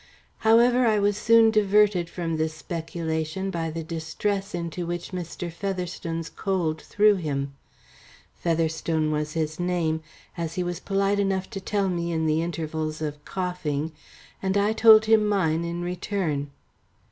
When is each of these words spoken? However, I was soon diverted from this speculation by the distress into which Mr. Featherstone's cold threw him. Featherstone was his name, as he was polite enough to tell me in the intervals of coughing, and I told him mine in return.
However, 0.39 0.87
I 0.87 0.97
was 0.97 1.15
soon 1.15 1.51
diverted 1.51 2.09
from 2.09 2.37
this 2.37 2.55
speculation 2.55 3.51
by 3.51 3.69
the 3.69 3.83
distress 3.83 4.55
into 4.55 4.87
which 4.87 5.11
Mr. 5.11 5.51
Featherstone's 5.51 6.27
cold 6.27 6.81
threw 6.81 7.17
him. 7.17 7.53
Featherstone 8.33 9.11
was 9.11 9.33
his 9.33 9.59
name, 9.59 10.01
as 10.35 10.55
he 10.55 10.63
was 10.63 10.79
polite 10.79 11.19
enough 11.19 11.51
to 11.51 11.59
tell 11.61 11.87
me 11.87 12.11
in 12.11 12.25
the 12.25 12.41
intervals 12.41 12.99
of 12.99 13.23
coughing, 13.25 13.91
and 14.41 14.57
I 14.57 14.73
told 14.73 15.05
him 15.05 15.27
mine 15.27 15.63
in 15.63 15.83
return. 15.83 16.49